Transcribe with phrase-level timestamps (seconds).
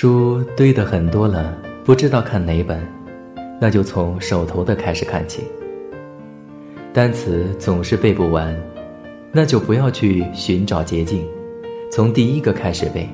[0.00, 2.80] 书堆得很多了，不知道看哪本，
[3.60, 5.42] 那就从手头的开始看起。
[6.92, 8.56] 单词总是背不完，
[9.32, 11.26] 那就不要去寻找捷径，
[11.90, 13.08] 从第一个开始背。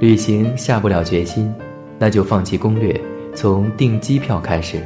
[0.00, 1.54] 旅行下不了决心，
[2.00, 3.00] 那就放弃攻略，
[3.32, 4.80] 从订机票开始。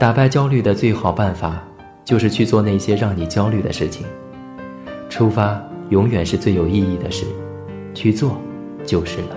[0.00, 1.62] 打败焦虑的最好办法，
[2.06, 4.06] 就是去做那些让你焦虑的事情。
[5.10, 7.26] 出发永远是最有意义的事，
[7.94, 8.40] 去做
[8.84, 9.36] 就是了。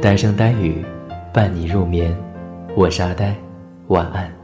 [0.00, 0.84] 单声单语，
[1.32, 2.16] 伴你入眠。
[2.76, 3.34] 我是阿呆，
[3.88, 4.43] 晚安。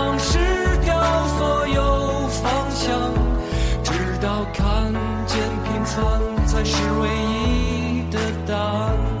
[5.91, 9.20] 平凡才是唯一的答案。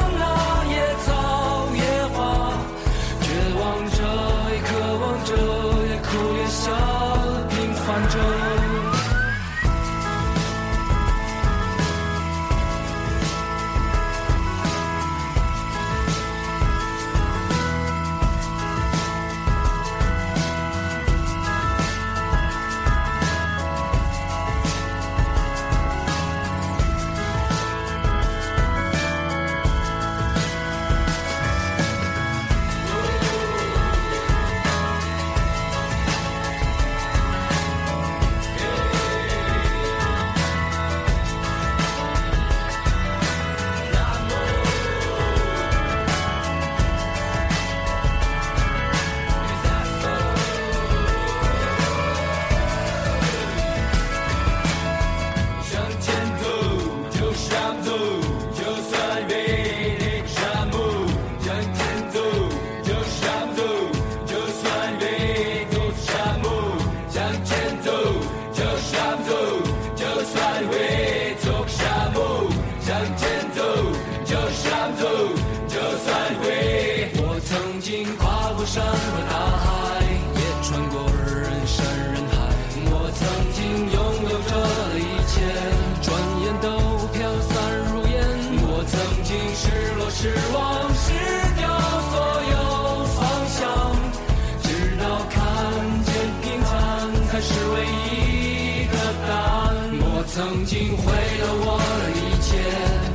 [97.41, 98.95] 是唯一的
[99.27, 99.65] 答案。
[100.03, 101.03] 我曾经毁
[101.41, 101.67] 了我
[101.99, 102.49] 的一切，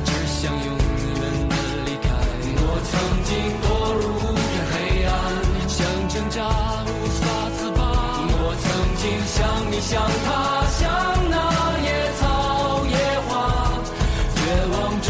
[0.05, 1.11] 只想永远
[1.49, 1.53] 的
[1.85, 2.05] 离开。
[2.59, 2.93] 我曾
[3.23, 3.29] 经
[3.63, 3.65] 堕
[3.97, 4.75] 入无边黑
[5.07, 5.11] 暗，
[5.67, 5.79] 想
[6.09, 6.37] 挣扎
[6.85, 7.23] 无法
[7.57, 7.81] 自拔。
[8.39, 8.65] 我曾
[8.97, 9.07] 经。
[9.27, 10.29] 像你，像他，
[10.79, 10.81] 像
[11.29, 11.35] 那
[11.83, 11.87] 野
[12.17, 12.21] 草
[12.89, 12.95] 野
[13.27, 13.31] 花，
[14.35, 14.37] 绝
[14.71, 15.07] 望着，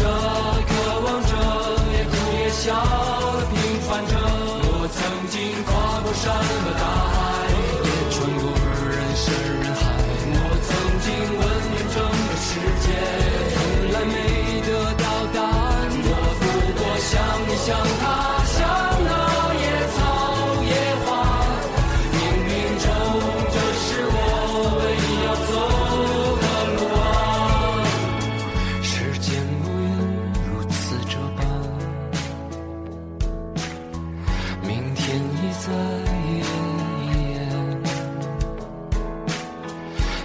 [35.58, 37.40] 在夜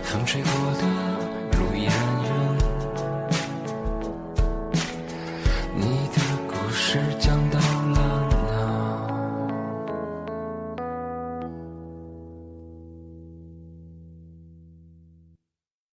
[0.03, 1.02] 风吹过的